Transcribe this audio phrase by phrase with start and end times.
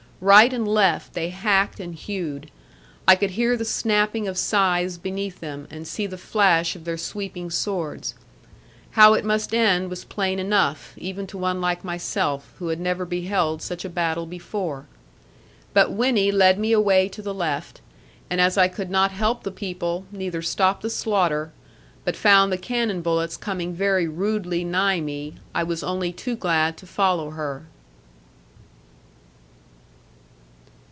[0.23, 2.51] Right and left they hacked and hewed;
[3.07, 6.95] I could hear the snapping of scythes beneath them, and see the flash of their
[6.99, 8.13] sweeping swords.
[8.91, 13.03] How it must end was plain enough, even to one like myself, who had never
[13.03, 14.85] beheld such a battle before.
[15.73, 17.81] But Winnie led me away to the left;
[18.29, 21.51] and as I could not help the people, neither stop the slaughter,
[22.05, 26.77] but found the cannon bullets coming very rudely nigh me, I was only too glad
[26.77, 27.63] to follow her.